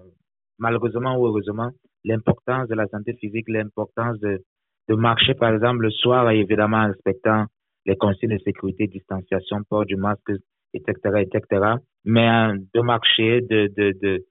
malheureusement 0.58 1.16
ou 1.18 1.26
heureusement, 1.26 1.70
l'importance 2.04 2.68
de 2.68 2.74
la 2.74 2.86
santé 2.86 3.14
physique, 3.14 3.48
l'importance 3.48 4.20
de, 4.20 4.40
de 4.88 4.94
marcher, 4.94 5.34
par 5.34 5.52
exemple, 5.52 5.82
le 5.82 5.90
soir, 5.90 6.30
évidemment, 6.30 6.78
en 6.78 6.88
respectant 6.88 7.46
les 7.86 7.96
consignes 7.96 8.36
de 8.36 8.42
sécurité, 8.44 8.86
distanciation, 8.86 9.62
port 9.68 9.84
du 9.84 9.96
masque, 9.96 10.32
etc., 10.76 11.24
etc. 11.26 11.74
Mais 12.04 12.26
hein, 12.26 12.56
de 12.74 12.80
marcher, 12.80 13.40
de, 13.40 13.68
de, 13.76 13.92
de, 14.00 14.24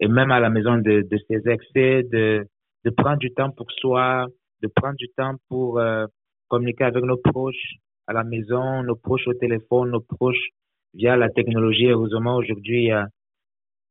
et 0.00 0.08
même 0.08 0.30
à 0.30 0.40
la 0.40 0.50
maison 0.50 0.76
de, 0.76 1.02
de 1.02 1.50
excès, 1.50 2.02
de, 2.04 2.46
de 2.84 2.90
prendre 2.90 3.18
du 3.18 3.32
temps 3.32 3.50
pour 3.50 3.70
soi, 3.72 4.26
de 4.62 4.68
prendre 4.74 4.96
du 4.96 5.08
temps 5.16 5.34
pour 5.48 5.78
euh, 5.78 6.06
communiquer 6.48 6.84
avec 6.84 7.04
nos 7.04 7.16
proches 7.16 7.74
à 8.06 8.12
la 8.12 8.24
maison, 8.24 8.82
nos 8.82 8.96
proches 8.96 9.26
au 9.26 9.34
téléphone, 9.34 9.90
nos 9.90 10.00
proches 10.00 10.48
via 10.94 11.16
la 11.16 11.28
technologie. 11.30 11.88
Heureusement, 11.88 12.36
aujourd'hui, 12.36 12.84
il 12.84 12.88
y 12.88 12.92
a 12.92 13.06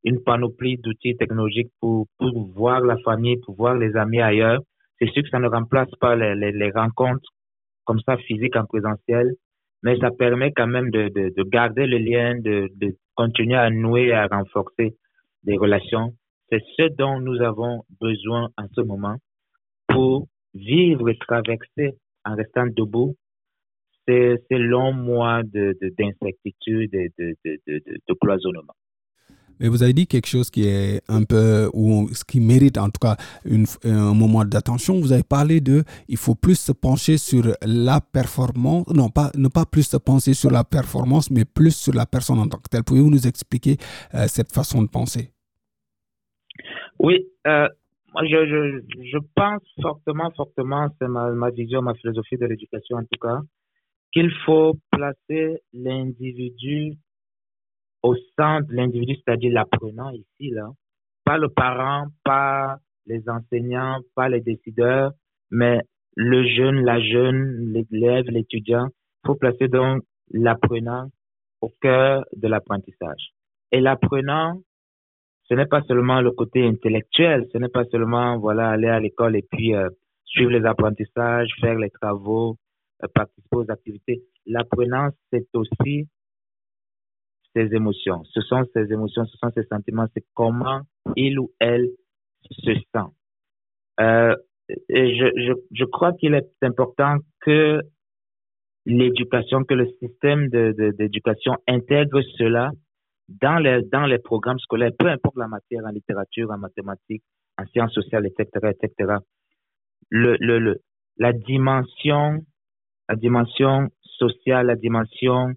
une 0.03 0.21
panoplie 0.23 0.77
d'outils 0.77 1.17
technologiques 1.17 1.71
pour, 1.81 2.07
pour 2.19 2.47
voir 2.53 2.81
la 2.81 2.97
famille, 2.99 3.37
pour 3.37 3.55
voir 3.55 3.75
les 3.75 3.95
amis 3.95 4.21
ailleurs. 4.21 4.61
C'est 4.99 5.09
sûr 5.11 5.23
que 5.23 5.29
ça 5.29 5.39
ne 5.39 5.47
remplace 5.47 5.89
pas 5.99 6.15
les, 6.15 6.35
les, 6.35 6.51
les 6.51 6.71
rencontres 6.71 7.29
comme 7.85 7.99
ça 8.01 8.17
physique 8.17 8.55
en 8.55 8.65
présentiel, 8.65 9.33
mais 9.83 9.97
ça 9.99 10.09
permet 10.11 10.51
quand 10.51 10.67
même 10.67 10.89
de, 10.89 11.09
de, 11.09 11.33
de 11.35 11.43
garder 11.43 11.85
le 11.85 11.97
lien, 11.97 12.35
de, 12.39 12.69
de 12.75 12.95
continuer 13.15 13.55
à 13.55 13.69
nouer, 13.69 14.11
à 14.11 14.27
renforcer 14.27 14.95
des 15.43 15.57
relations. 15.57 16.13
C'est 16.49 16.61
ce 16.77 16.89
dont 16.95 17.19
nous 17.19 17.41
avons 17.41 17.83
besoin 18.01 18.49
en 18.57 18.67
ce 18.73 18.81
moment 18.81 19.15
pour 19.87 20.27
vivre 20.53 21.09
et 21.09 21.17
traverser 21.17 21.97
en 22.23 22.35
restant 22.35 22.67
debout 22.67 23.15
ces, 24.07 24.37
longs 24.51 24.93
mois 24.93 25.41
d'incertitude 25.43 26.91
de, 26.91 27.35
et 27.45 27.61
de, 27.67 28.13
cloisonnement. 28.21 28.73
Mais 29.59 29.67
vous 29.67 29.83
avez 29.83 29.93
dit 29.93 30.07
quelque 30.07 30.27
chose 30.27 30.49
qui 30.49 30.67
est 30.67 31.01
un 31.07 31.23
peu, 31.23 31.69
ou 31.73 32.09
ce 32.13 32.23
qui 32.23 32.39
mérite 32.39 32.77
en 32.77 32.89
tout 32.89 32.99
cas 33.01 33.15
un 33.83 34.13
moment 34.13 34.43
d'attention. 34.45 34.99
Vous 34.99 35.11
avez 35.11 35.23
parlé 35.23 35.61
de, 35.61 35.83
il 36.07 36.17
faut 36.17 36.35
plus 36.35 36.59
se 36.59 36.71
pencher 36.71 37.17
sur 37.17 37.43
la 37.65 38.01
performance, 38.01 38.87
non 38.93 39.09
pas, 39.09 39.31
ne 39.35 39.47
pas 39.47 39.65
plus 39.65 39.83
se 39.83 39.97
pencher 39.97 40.33
sur 40.33 40.51
la 40.51 40.63
performance, 40.63 41.31
mais 41.31 41.45
plus 41.45 41.75
sur 41.75 41.93
la 41.93 42.05
personne 42.05 42.39
en 42.39 42.47
tant 42.47 42.57
que 42.57 42.69
telle. 42.69 42.83
Pouvez-vous 42.83 43.09
nous 43.09 43.27
expliquer 43.27 43.77
euh, 44.13 44.25
cette 44.27 44.51
façon 44.51 44.81
de 44.81 44.87
penser? 44.87 45.31
Oui, 46.99 47.27
euh, 47.47 47.67
je, 48.21 48.81
je, 49.11 49.17
pense 49.35 49.61
fortement, 49.81 50.31
fortement, 50.35 50.87
c'est 50.99 51.07
ma 51.07 51.49
vision, 51.51 51.81
ma 51.81 51.93
philosophie 51.95 52.37
de 52.37 52.45
l'éducation 52.45 52.97
en 52.97 53.03
tout 53.03 53.19
cas, 53.21 53.39
qu'il 54.13 54.31
faut 54.45 54.77
placer 54.91 55.61
l'individu 55.73 56.97
au 58.05 58.15
centre 58.37 58.67
de 58.67 58.75
l'individu, 58.75 59.15
c'est-à-dire 59.15 59.51
l'apprenant 59.51 60.11
ici, 60.11 60.51
là. 60.51 60.69
Pas 61.23 61.39
le 61.39 61.49
parent, 61.49 62.05
pas 62.23 62.77
les 63.07 63.27
enseignants, 63.27 63.99
pas 64.13 64.29
les 64.29 64.41
décideurs, 64.41 65.11
mais 65.49 65.79
le 66.15 66.47
jeune, 66.47 66.85
la 66.85 66.99
jeune, 67.01 67.73
l'élève, 67.73 68.25
l'étudiant. 68.27 68.89
Il 69.23 69.27
faut 69.27 69.35
placer 69.35 69.67
donc 69.69 70.03
l'apprenant 70.31 71.07
au 71.61 71.71
cœur 71.81 72.25
de 72.35 72.47
l'apprentissage. 72.47 73.31
Et 73.71 73.79
l'apprenant, 73.79 74.61
ce 75.49 75.55
n'est 75.55 75.65
pas 75.65 75.81
seulement 75.87 76.21
le 76.21 76.31
côté 76.31 76.63
intellectuel, 76.63 77.47
ce 77.51 77.57
n'est 77.57 77.69
pas 77.69 77.85
seulement 77.85 78.37
voilà 78.37 78.69
aller 78.69 78.87
à 78.87 78.99
l'école 78.99 79.35
et 79.35 79.45
puis 79.51 79.73
euh, 79.73 79.89
suivre 80.25 80.51
les 80.51 80.65
apprentissages, 80.65 81.49
faire 81.59 81.75
les 81.75 81.89
travaux, 81.89 82.55
euh, 83.03 83.07
participer 83.15 83.57
aux 83.57 83.71
activités. 83.71 84.21
L'apprenant, 84.45 85.09
c'est 85.31 85.47
aussi 85.55 86.07
ses 87.55 87.73
émotions. 87.73 88.23
Ce 88.25 88.41
sont 88.41 88.63
ses 88.73 88.91
émotions, 88.91 89.25
ce 89.25 89.37
sont 89.37 89.51
ses 89.51 89.63
sentiments, 89.65 90.05
c'est 90.13 90.25
comment 90.33 90.81
il 91.15 91.39
ou 91.39 91.51
elle 91.59 91.89
se 92.51 92.73
sent. 92.73 93.09
Euh, 93.99 94.35
je, 94.69 95.31
je, 95.37 95.53
je 95.71 95.85
crois 95.85 96.13
qu'il 96.13 96.33
est 96.33 96.49
important 96.61 97.17
que 97.41 97.81
l'éducation, 98.85 99.63
que 99.63 99.73
le 99.73 99.87
système 100.01 100.49
d'éducation 100.49 101.55
intègre 101.67 102.21
cela 102.37 102.71
dans 103.27 103.57
les, 103.57 103.81
dans 103.91 104.05
les 104.05 104.19
programmes 104.19 104.59
scolaires, 104.59 104.91
peu 104.97 105.07
importe 105.07 105.37
la 105.37 105.47
matière, 105.47 105.83
en 105.85 105.89
littérature, 105.89 106.51
en 106.51 106.57
mathématiques, 106.57 107.23
en 107.57 107.65
sciences 107.67 107.93
sociales, 107.93 108.27
etc., 108.27 108.71
etc. 108.71 109.13
Le, 110.09 110.79
la 111.17 111.33
dimension, 111.33 112.45
la 113.09 113.15
dimension 113.15 113.89
sociale, 114.03 114.67
la 114.67 114.75
dimension 114.75 115.53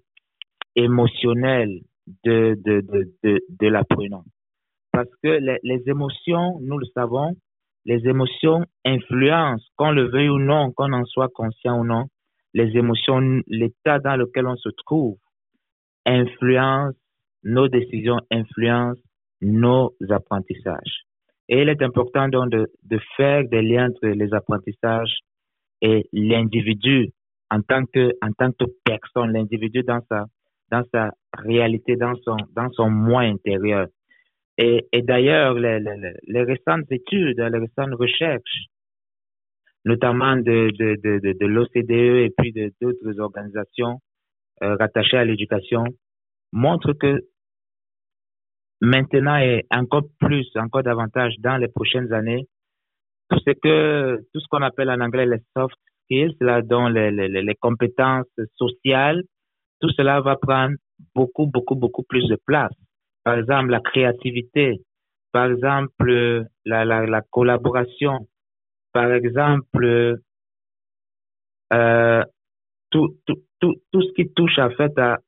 émotionnelle 0.75 1.81
de, 2.23 2.55
de, 2.65 2.81
de, 2.81 3.11
de, 3.23 3.39
de 3.49 3.67
l'apprenant. 3.67 4.23
Parce 4.91 5.09
que 5.23 5.29
les, 5.29 5.57
les, 5.63 5.81
émotions, 5.87 6.59
nous 6.61 6.77
le 6.77 6.85
savons, 6.93 7.35
les 7.85 8.07
émotions 8.07 8.65
influencent, 8.85 9.65
qu'on 9.77 9.91
le 9.91 10.09
veuille 10.09 10.29
ou 10.29 10.39
non, 10.39 10.71
qu'on 10.71 10.91
en 10.93 11.05
soit 11.05 11.29
conscient 11.29 11.79
ou 11.79 11.85
non, 11.85 12.05
les 12.53 12.75
émotions, 12.75 13.41
l'état 13.47 13.99
dans 13.99 14.15
lequel 14.15 14.47
on 14.47 14.55
se 14.55 14.69
trouve, 14.85 15.17
influence 16.05 16.95
nos 17.43 17.67
décisions, 17.67 18.19
influence 18.31 18.97
nos 19.41 19.93
apprentissages. 20.09 21.03
Et 21.47 21.61
il 21.61 21.69
est 21.69 21.81
important 21.81 22.27
donc 22.27 22.51
de, 22.51 22.67
de 22.83 22.99
faire 23.15 23.43
des 23.47 23.61
liens 23.61 23.87
entre 23.89 24.07
les 24.07 24.33
apprentissages 24.33 25.17
et 25.81 26.07
l'individu 26.11 27.09
en 27.49 27.61
tant 27.61 27.85
que, 27.85 28.11
en 28.21 28.31
tant 28.33 28.51
que 28.51 28.65
personne, 28.83 29.31
l'individu 29.33 29.83
dans 29.83 30.01
sa, 30.09 30.25
dans 30.71 30.83
sa 30.93 31.11
réalité, 31.33 31.95
dans 31.95 32.15
son, 32.23 32.37
dans 32.55 32.69
son 32.71 32.89
moi 32.89 33.21
intérieur. 33.21 33.87
Et, 34.57 34.85
d'ailleurs, 35.03 35.53
les, 35.53 35.79
les, 35.79 36.13
les, 36.27 36.43
récentes 36.43 36.91
études, 36.91 37.39
les 37.39 37.59
récentes 37.59 37.93
recherches, 37.97 38.65
notamment 39.85 40.35
de, 40.35 40.69
de, 40.77 40.97
de, 41.01 41.33
de, 41.33 41.45
l'OCDE 41.45 42.25
et 42.25 42.33
puis 42.37 42.51
d'autres 42.81 43.19
organisations 43.21 44.01
euh, 44.61 44.75
rattachées 44.75 45.15
à 45.15 45.23
l'éducation, 45.23 45.85
montrent 46.51 46.91
que 46.91 47.21
maintenant 48.81 49.37
et 49.37 49.65
encore 49.71 50.03
plus, 50.19 50.49
encore 50.55 50.83
davantage 50.83 51.35
dans 51.39 51.55
les 51.55 51.69
prochaines 51.69 52.11
années, 52.11 52.45
tout 53.29 53.39
ce 53.39 53.51
que, 53.51 54.17
tout 54.33 54.41
ce 54.41 54.47
qu'on 54.49 54.61
appelle 54.61 54.89
en 54.89 54.99
anglais 54.99 55.25
les 55.25 55.41
soft 55.55 55.77
skills, 56.03 56.35
là, 56.41 56.61
dont 56.61 56.89
les, 56.89 57.11
les, 57.11 57.29
les 57.29 57.55
compétences 57.55 58.27
sociales, 58.57 59.23
tout 59.79 59.89
cela 59.89 60.21
va 60.21 60.35
prendre 60.35 60.75
beaucoup, 61.15 61.47
beaucoup, 61.47 61.75
beaucoup 61.75 62.03
plus 62.03 62.27
de 62.27 62.37
place. 62.45 62.73
Par 63.23 63.37
exemple, 63.37 63.69
la 63.69 63.79
créativité, 63.79 64.81
par 65.31 65.51
exemple, 65.51 66.45
la, 66.65 66.85
la, 66.85 67.05
la 67.05 67.21
collaboration, 67.21 68.27
par 68.93 69.11
exemple, 69.13 70.17
euh, 71.73 72.23
tout, 72.89 73.15
tout, 73.25 73.41
tout, 73.59 73.75
tout 73.91 74.01
ce 74.01 74.13
qui 74.13 74.31
touche 74.33 74.57
en 74.57 74.71
fait 74.71 74.97
à, 74.97 75.19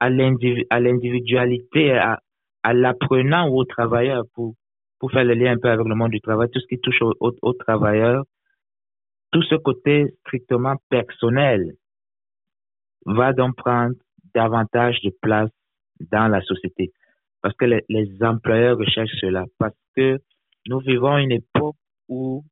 à 0.00 0.10
l'individualité, 0.10 1.92
à, 1.92 2.20
à 2.62 2.72
l'apprenant 2.74 3.48
ou 3.48 3.58
au 3.60 3.64
travailleur 3.64 4.24
pour, 4.34 4.54
pour 4.98 5.12
faire 5.12 5.24
le 5.24 5.34
lien 5.34 5.52
un 5.52 5.58
peu 5.58 5.70
avec 5.70 5.86
le 5.86 5.94
monde 5.94 6.10
du 6.10 6.20
travail, 6.20 6.48
tout 6.50 6.60
ce 6.60 6.66
qui 6.66 6.80
touche 6.80 7.00
au, 7.02 7.14
au, 7.20 7.32
au 7.42 7.52
travailleur, 7.52 8.24
tout 9.30 9.42
ce 9.42 9.54
côté 9.54 10.14
strictement 10.20 10.76
personnel 10.88 11.74
va 13.04 13.32
donc 13.32 13.56
prendre 13.56 13.94
davantage 14.34 15.00
de 15.02 15.12
place 15.22 15.50
dans 16.10 16.28
la 16.28 16.40
société. 16.42 16.92
Parce 17.42 17.54
que 17.56 17.66
les, 17.66 17.82
les 17.88 18.08
employeurs 18.22 18.78
recherchent 18.78 19.20
cela. 19.20 19.44
Parce 19.58 19.76
que 19.96 20.18
nous 20.66 20.80
vivons 20.80 21.18
une 21.18 21.32
époque 21.32 21.76
où 22.08 22.42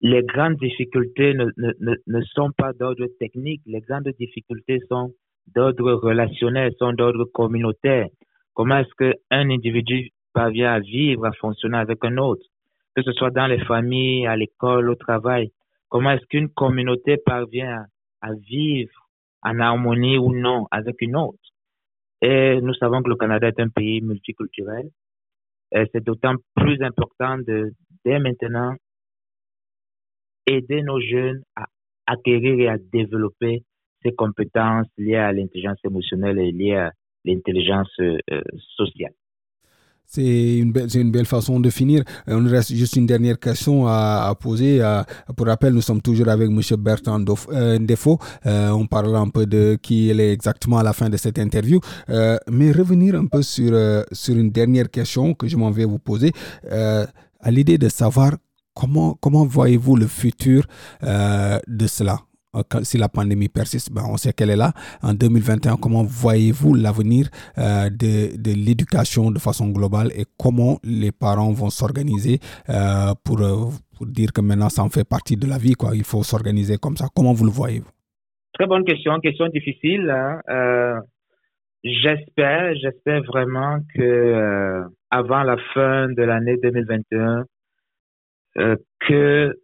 les 0.00 0.22
grandes 0.22 0.56
difficultés 0.56 1.34
ne, 1.34 1.46
ne, 1.56 1.94
ne 2.06 2.22
sont 2.22 2.50
pas 2.56 2.72
d'ordre 2.72 3.06
technique. 3.20 3.62
Les 3.66 3.80
grandes 3.80 4.08
difficultés 4.18 4.80
sont 4.88 5.12
d'ordre 5.54 5.92
relationnel, 5.92 6.72
sont 6.78 6.92
d'ordre 6.92 7.24
communautaire. 7.26 8.08
Comment 8.54 8.78
est-ce 8.78 8.94
qu'un 8.96 9.50
individu 9.50 10.10
parvient 10.32 10.72
à 10.72 10.80
vivre, 10.80 11.26
à 11.26 11.32
fonctionner 11.32 11.78
avec 11.78 12.04
un 12.04 12.16
autre, 12.16 12.44
que 12.96 13.02
ce 13.02 13.12
soit 13.12 13.30
dans 13.30 13.46
les 13.46 13.62
familles, 13.64 14.26
à 14.26 14.36
l'école, 14.36 14.90
au 14.90 14.94
travail. 14.94 15.50
Comment 15.88 16.12
est-ce 16.12 16.26
qu'une 16.26 16.48
communauté 16.48 17.16
parvient 17.18 17.84
à, 18.20 18.28
à 18.28 18.34
vivre 18.34 19.01
en 19.42 19.58
harmonie 19.58 20.18
ou 20.18 20.32
non 20.32 20.66
avec 20.70 21.00
une 21.00 21.16
autre. 21.16 21.38
Et 22.20 22.60
nous 22.60 22.74
savons 22.74 23.02
que 23.02 23.08
le 23.08 23.16
Canada 23.16 23.48
est 23.48 23.60
un 23.60 23.68
pays 23.68 24.00
multiculturel. 24.00 24.90
C'est 25.72 26.04
d'autant 26.04 26.34
plus 26.54 26.80
important 26.82 27.38
de, 27.38 27.72
dès 28.04 28.18
maintenant, 28.18 28.74
aider 30.46 30.82
nos 30.82 31.00
jeunes 31.00 31.42
à 31.56 31.66
acquérir 32.06 32.60
et 32.60 32.68
à 32.68 32.76
développer 32.78 33.64
ces 34.02 34.12
compétences 34.12 34.86
liées 34.98 35.16
à 35.16 35.32
l'intelligence 35.32 35.78
émotionnelle 35.84 36.38
et 36.38 36.52
liées 36.52 36.76
à 36.76 36.92
l'intelligence 37.24 37.90
euh, 38.00 38.18
sociale. 38.76 39.12
C'est 40.14 40.58
une, 40.58 40.72
belle, 40.72 41.24
façon 41.24 41.58
de 41.58 41.70
finir. 41.70 42.04
Euh, 42.28 42.38
on 42.38 42.46
reste 42.46 42.74
juste 42.74 42.96
une 42.96 43.06
dernière 43.06 43.38
question 43.38 43.86
à, 43.86 44.34
poser. 44.38 44.82
Euh, 44.82 45.02
pour 45.34 45.46
rappel, 45.46 45.72
nous 45.72 45.80
sommes 45.80 46.02
toujours 46.02 46.28
avec 46.28 46.50
M. 46.50 46.60
Bertrand 46.78 47.24
euh, 47.50 47.78
Ndefo. 47.78 48.18
on 48.44 48.86
parlera 48.86 49.20
un 49.20 49.30
peu 49.30 49.46
de 49.46 49.78
qui 49.80 50.08
il 50.08 50.20
est 50.20 50.30
exactement 50.30 50.76
à 50.76 50.82
la 50.82 50.92
fin 50.92 51.08
de 51.08 51.16
cette 51.16 51.38
interview. 51.38 51.80
mais 52.08 52.72
revenir 52.72 53.14
un 53.14 53.24
peu 53.24 53.40
sur, 53.40 53.72
sur 54.12 54.36
une 54.36 54.50
dernière 54.50 54.90
question 54.90 55.32
que 55.32 55.48
je 55.48 55.56
m'en 55.56 55.70
vais 55.70 55.86
vous 55.86 55.98
poser, 55.98 56.32
à 56.70 57.50
l'idée 57.50 57.78
de 57.78 57.88
savoir 57.88 58.32
comment, 58.74 59.16
comment 59.18 59.46
voyez-vous 59.46 59.96
le 59.96 60.06
futur 60.08 60.66
de 61.02 61.86
cela? 61.86 62.18
euh, 62.18 62.31
si 62.82 62.98
la 62.98 63.08
pandémie 63.08 63.48
persiste, 63.48 63.92
ben 63.92 64.02
on 64.08 64.16
sait 64.16 64.32
qu'elle 64.32 64.50
est 64.50 64.56
là. 64.56 64.72
En 65.02 65.14
2021, 65.14 65.76
comment 65.76 66.02
voyez-vous 66.04 66.74
l'avenir 66.74 67.28
euh, 67.58 67.88
de, 67.88 68.36
de 68.36 68.54
l'éducation 68.54 69.30
de 69.30 69.38
façon 69.38 69.68
globale 69.68 70.10
et 70.14 70.24
comment 70.38 70.78
les 70.84 71.12
parents 71.12 71.52
vont 71.52 71.70
s'organiser 71.70 72.38
euh, 72.68 73.14
pour, 73.24 73.38
pour 73.96 74.06
dire 74.06 74.32
que 74.32 74.40
maintenant 74.40 74.68
ça 74.68 74.82
en 74.82 74.90
fait 74.90 75.08
partie 75.08 75.36
de 75.36 75.46
la 75.46 75.58
vie, 75.58 75.74
quoi. 75.74 75.90
Il 75.94 76.04
faut 76.04 76.22
s'organiser 76.22 76.76
comme 76.76 76.96
ça. 76.96 77.06
Comment 77.14 77.32
vous 77.32 77.44
le 77.44 77.50
voyez-vous? 77.50 77.90
Très 78.52 78.66
bonne 78.66 78.84
question, 78.84 79.18
question 79.20 79.48
difficile. 79.48 80.10
Hein. 80.10 81.00
j'espère, 81.82 82.74
j'espère 82.76 83.22
vraiment 83.22 83.78
que 83.94 84.82
avant 85.10 85.42
la 85.42 85.56
fin 85.72 86.08
de 86.10 86.22
l'année 86.22 86.58
2021, 86.62 87.44
que 89.08 89.54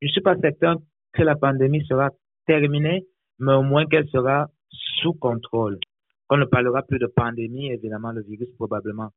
je 0.00 0.08
suis 0.08 0.20
pas 0.22 0.36
certain 0.40 0.76
que 1.12 1.22
la 1.22 1.36
pandémie 1.36 1.84
sera 1.86 2.10
terminée, 2.46 3.04
mais 3.38 3.54
au 3.54 3.62
moins 3.62 3.86
qu'elle 3.86 4.08
sera 4.08 4.48
sous 5.00 5.14
contrôle. 5.14 5.78
On 6.30 6.36
ne 6.36 6.44
parlera 6.44 6.82
plus 6.82 6.98
de 6.98 7.06
pandémie, 7.06 7.70
évidemment, 7.70 8.12
le 8.12 8.22
virus 8.22 8.48
probablement 8.56 9.10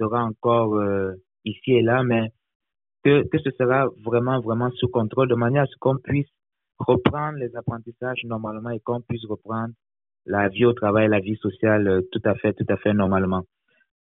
sera 0.00 0.24
encore 0.24 0.76
euh, 0.76 1.12
ici 1.44 1.72
et 1.72 1.82
là, 1.82 2.02
mais 2.02 2.30
que, 3.04 3.24
ce 3.32 3.50
sera 3.50 3.86
vraiment, 4.02 4.40
vraiment 4.40 4.70
sous 4.72 4.88
contrôle 4.88 5.28
de 5.28 5.34
manière 5.34 5.64
à 5.64 5.66
ce 5.66 5.76
qu'on 5.78 5.98
puisse 5.98 6.28
reprendre 6.78 7.38
les 7.38 7.54
apprentissages 7.54 8.24
normalement 8.24 8.70
et 8.70 8.80
qu'on 8.80 9.02
puisse 9.02 9.24
reprendre 9.26 9.74
la 10.26 10.48
vie 10.48 10.64
au 10.64 10.72
travail, 10.72 11.08
la 11.08 11.20
vie 11.20 11.36
sociale 11.36 11.86
euh, 11.86 12.00
tout 12.12 12.22
à 12.24 12.34
fait, 12.34 12.54
tout 12.54 12.66
à 12.68 12.76
fait 12.78 12.94
normalement. 12.94 13.42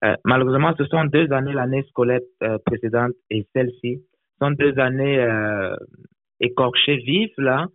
Euh, 0.03 0.15
malheureusement, 0.25 0.73
ce 0.77 0.85
sont 0.85 1.05
deux 1.05 1.31
années, 1.31 1.53
l'année 1.53 1.83
scolaire 1.83 2.19
précédente 2.65 3.13
et 3.29 3.47
celle-ci, 3.53 4.03
sont 4.41 4.51
deux 4.51 4.77
années 4.79 5.19
écorchées 6.41 6.97
vives 6.97 7.33
là, 7.37 7.67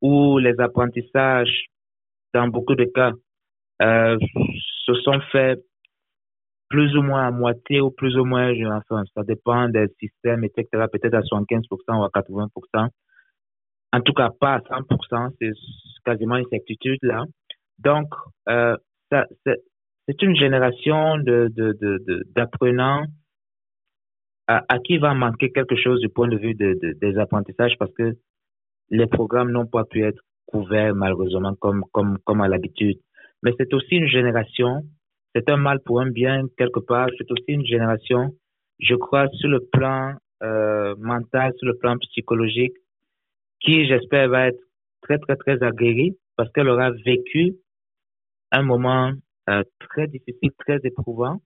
où 0.00 0.38
les 0.38 0.58
apprentissages, 0.60 1.66
dans 2.32 2.48
beaucoup 2.48 2.74
de 2.74 2.84
cas, 2.84 3.12
euh, 3.82 4.18
se 4.84 4.94
sont 4.94 5.20
faits 5.32 5.60
plus 6.68 6.96
ou 6.96 7.02
moins 7.02 7.26
à 7.26 7.30
moitié 7.32 7.80
ou 7.80 7.90
plus 7.90 8.16
ou 8.16 8.24
moins, 8.24 8.52
enfin, 8.70 9.02
ça 9.14 9.24
dépend 9.24 9.68
des 9.68 9.88
systèmes, 9.98 10.44
etc., 10.44 10.86
peut-être 10.92 11.14
à 11.14 11.22
75% 11.22 11.98
ou 11.98 12.04
à 12.04 12.10
80%. 12.10 12.88
En 13.92 14.00
tout 14.02 14.12
cas, 14.12 14.30
pas 14.38 14.54
à 14.54 14.60
100%, 14.60 15.32
c'est 15.40 15.50
quasiment 16.04 16.36
une 16.36 16.48
certitude 16.48 17.00
là. 17.02 17.24
Donc, 17.78 18.06
euh, 18.48 18.76
c'est 19.10 20.22
une 20.22 20.36
génération 20.36 21.18
de, 21.18 21.48
de, 21.50 21.76
de, 21.80 22.22
d'apprenants 22.36 23.04
à, 24.50 24.78
qui 24.80 24.98
va 24.98 25.14
manquer 25.14 25.50
quelque 25.52 25.76
chose 25.76 26.00
du 26.00 26.08
point 26.08 26.28
de 26.28 26.36
vue 26.36 26.54
de, 26.54 26.78
des 27.00 27.18
apprentissages 27.18 27.76
parce 27.78 27.92
que 27.94 28.16
les 28.90 29.06
programmes 29.06 29.52
n'ont 29.52 29.66
pas 29.66 29.84
pu 29.84 30.02
être 30.02 30.20
couverts 30.46 30.94
malheureusement 30.94 31.54
comme, 31.54 31.84
comme, 31.92 32.18
comme 32.24 32.40
à 32.40 32.48
l'habitude. 32.48 32.98
Mais 33.42 33.52
c'est 33.58 33.72
aussi 33.72 33.96
une 33.96 34.08
génération, 34.08 34.82
c'est 35.34 35.48
un 35.48 35.56
mal 35.56 35.80
pour 35.84 36.00
un 36.00 36.10
bien 36.10 36.46
quelque 36.58 36.80
part, 36.80 37.08
c'est 37.16 37.30
aussi 37.30 37.44
une 37.48 37.64
génération, 37.64 38.34
je 38.80 38.96
crois, 38.96 39.28
sur 39.28 39.48
le 39.48 39.60
plan 39.72 40.14
euh, 40.42 40.96
mental, 40.98 41.52
sur 41.58 41.68
le 41.68 41.76
plan 41.76 41.96
psychologique, 41.98 42.74
qui 43.60 43.86
j'espère 43.86 44.28
va 44.28 44.48
être 44.48 44.60
très 45.02 45.18
très 45.18 45.36
très 45.36 45.62
aguerrie 45.62 46.16
parce 46.36 46.50
qu'elle 46.52 46.68
aura 46.68 46.90
vécu 46.90 47.54
un 48.50 48.62
moment 48.62 49.12
euh, 49.48 49.62
très 49.78 50.08
difficile, 50.08 50.50
très 50.58 50.80
éprouvant. 50.82 51.40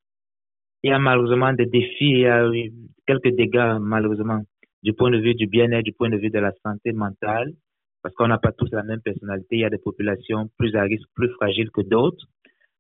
Il 0.85 0.91
y 0.91 0.93
a 0.93 0.99
malheureusement 0.99 1.55
des 1.55 1.65
défis, 1.65 2.11
il 2.11 2.19
y 2.19 2.27
a 2.27 2.47
eu 2.47 2.71
quelques 3.07 3.35
dégâts 3.35 3.79
malheureusement 3.81 4.43
du 4.83 4.93
point 4.93 5.11
de 5.11 5.17
vue 5.17 5.35
du 5.35 5.47
bien-être, 5.47 5.83
du 5.83 5.95
point 5.95 6.11
de 6.11 6.19
vue 6.19 6.29
de 6.29 6.39
la 6.39 6.53
santé 6.63 6.93
mentale, 6.93 7.55
parce 8.03 8.15
qu'on 8.15 8.29
n'a 8.29 8.37
pas 8.37 8.53
tous 8.53 8.71
la 8.71 8.83
même 8.83 9.01
personnalité. 9.01 9.57
Il 9.57 9.61
y 9.61 9.65
a 9.65 9.71
des 9.71 9.79
populations 9.79 10.51
plus 10.59 10.77
à 10.77 10.83
risque, 10.83 11.09
plus 11.15 11.31
fragiles 11.31 11.71
que 11.71 11.81
d'autres. 11.81 12.27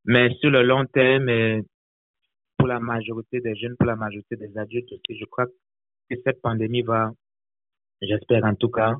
Mais 0.04 0.28
sur 0.34 0.50
le 0.50 0.62
long 0.62 0.84
terme, 0.84 1.62
pour 2.58 2.68
la 2.68 2.78
majorité 2.78 3.40
des 3.40 3.56
jeunes, 3.56 3.74
pour 3.78 3.86
la 3.86 3.96
majorité 3.96 4.36
des 4.36 4.54
adultes 4.58 4.92
aussi, 4.92 5.18
je 5.18 5.24
crois 5.24 5.46
que 5.46 6.16
cette 6.26 6.42
pandémie 6.42 6.82
va, 6.82 7.10
j'espère 8.02 8.44
en 8.44 8.54
tout 8.54 8.68
cas, 8.68 8.96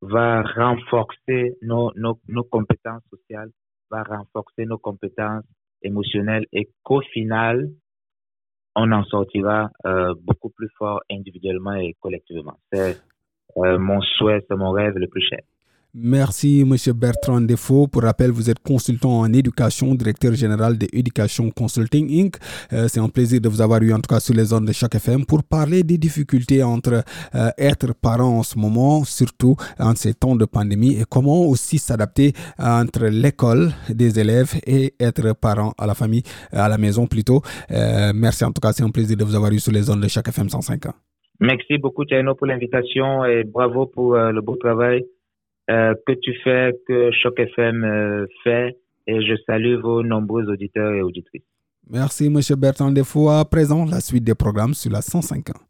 va 0.00 0.42
renforcer 0.42 1.54
nos, 1.62 1.92
nos, 1.94 2.18
nos 2.26 2.42
compétences 2.42 3.04
sociales, 3.08 3.50
va 3.88 4.02
renforcer 4.02 4.66
nos 4.66 4.78
compétences 4.78 5.44
émotionnelles 5.80 6.46
et 6.52 6.68
qu'au 6.82 7.02
final, 7.02 7.68
on 8.74 8.92
en 8.92 9.04
sortira 9.04 9.70
euh, 9.86 10.14
beaucoup 10.22 10.50
plus 10.50 10.68
fort 10.78 11.00
individuellement 11.10 11.74
et 11.74 11.94
collectivement. 12.00 12.58
C'est 12.72 12.98
euh, 13.56 13.78
mon 13.78 14.00
souhait, 14.00 14.44
c'est 14.48 14.56
mon 14.56 14.70
rêve 14.70 14.96
le 14.96 15.08
plus 15.08 15.22
cher. 15.22 15.40
Merci, 16.00 16.60
M. 16.60 16.76
Bertrand 16.94 17.40
Defoe. 17.40 17.88
Pour 17.88 18.02
rappel, 18.02 18.30
vous 18.30 18.48
êtes 18.48 18.60
consultant 18.60 19.18
en 19.18 19.32
éducation, 19.32 19.94
directeur 19.96 20.32
général 20.32 20.78
de 20.78 20.86
Education 20.92 21.50
Consulting 21.50 22.08
Inc. 22.10 22.36
Euh, 22.72 22.86
c'est 22.88 23.00
un 23.00 23.08
plaisir 23.08 23.40
de 23.40 23.48
vous 23.48 23.60
avoir 23.60 23.82
eu, 23.82 23.92
en 23.92 23.96
tout 23.96 24.08
cas, 24.08 24.20
sur 24.20 24.34
les 24.34 24.44
zones 24.44 24.66
de 24.66 24.72
chaque 24.72 24.94
FM 24.94 25.26
pour 25.26 25.42
parler 25.42 25.82
des 25.82 25.98
difficultés 25.98 26.62
entre 26.62 27.02
euh, 27.34 27.50
être 27.58 27.94
parent 28.00 28.38
en 28.38 28.42
ce 28.44 28.56
moment, 28.58 29.02
surtout 29.02 29.56
en 29.80 29.94
ces 29.96 30.14
temps 30.14 30.36
de 30.36 30.44
pandémie, 30.44 31.00
et 31.00 31.04
comment 31.08 31.46
aussi 31.46 31.78
s'adapter 31.78 32.32
entre 32.58 33.06
l'école 33.06 33.70
des 33.88 34.20
élèves 34.20 34.54
et 34.66 34.94
être 35.00 35.34
parent 35.34 35.72
à 35.78 35.86
la 35.86 35.94
famille, 35.94 36.22
à 36.52 36.68
la 36.68 36.78
maison 36.78 37.08
plutôt. 37.08 37.42
Euh, 37.72 38.12
merci, 38.14 38.44
en 38.44 38.52
tout 38.52 38.60
cas, 38.60 38.72
c'est 38.72 38.84
un 38.84 38.90
plaisir 38.90 39.16
de 39.16 39.24
vous 39.24 39.34
avoir 39.34 39.50
eu 39.50 39.58
sur 39.58 39.72
les 39.72 39.82
zones 39.82 40.00
de 40.00 40.08
chaque 40.08 40.28
FM 40.28 40.48
105 40.48 40.86
ans. 40.86 40.94
Merci 41.40 41.78
beaucoup, 41.78 42.04
Tierno, 42.04 42.34
pour 42.34 42.46
l'invitation 42.46 43.24
et 43.24 43.42
bravo 43.44 43.86
pour 43.86 44.16
le 44.16 44.40
beau 44.40 44.56
travail 44.56 45.04
euh, 45.70 45.94
que 46.06 46.12
tu 46.12 46.34
fais, 46.42 46.72
que 46.86 47.10
Choc 47.12 47.38
FM 47.38 47.84
euh, 47.84 48.26
fait, 48.42 48.76
et 49.06 49.20
je 49.20 49.34
salue 49.46 49.76
vos 49.76 50.02
nombreux 50.02 50.44
auditeurs 50.48 50.92
et 50.94 51.02
auditrices. 51.02 51.42
Merci, 51.90 52.26
M. 52.26 52.40
Bertrand 52.56 52.90
Defoe. 52.90 53.30
À 53.30 53.44
présent, 53.44 53.86
la 53.86 54.00
suite 54.00 54.24
des 54.24 54.34
programmes 54.34 54.74
sur 54.74 54.90
la 54.90 55.00
105 55.00 55.50
ans. 55.50 55.68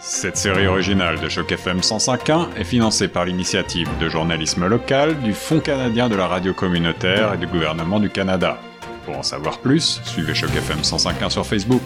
Cette 0.00 0.36
série 0.36 0.66
originale 0.66 1.20
de 1.20 1.28
Choc 1.28 1.52
FM 1.52 1.78
105.1 1.78 2.56
est 2.56 2.64
financée 2.64 3.06
par 3.06 3.24
l'initiative 3.24 3.88
de 4.00 4.08
journalisme 4.08 4.66
local 4.66 5.16
du 5.20 5.32
Fonds 5.32 5.60
canadien 5.60 6.08
de 6.08 6.16
la 6.16 6.26
radio 6.26 6.52
communautaire 6.52 7.34
et 7.34 7.38
du 7.38 7.46
gouvernement 7.46 8.00
du 8.00 8.10
Canada. 8.10 8.58
Pour 9.04 9.16
en 9.16 9.22
savoir 9.22 9.60
plus, 9.60 10.00
suivez 10.04 10.34
Choc 10.34 10.50
FM 10.50 10.78
105.1 10.78 11.30
sur 11.30 11.46
Facebook. 11.46 11.82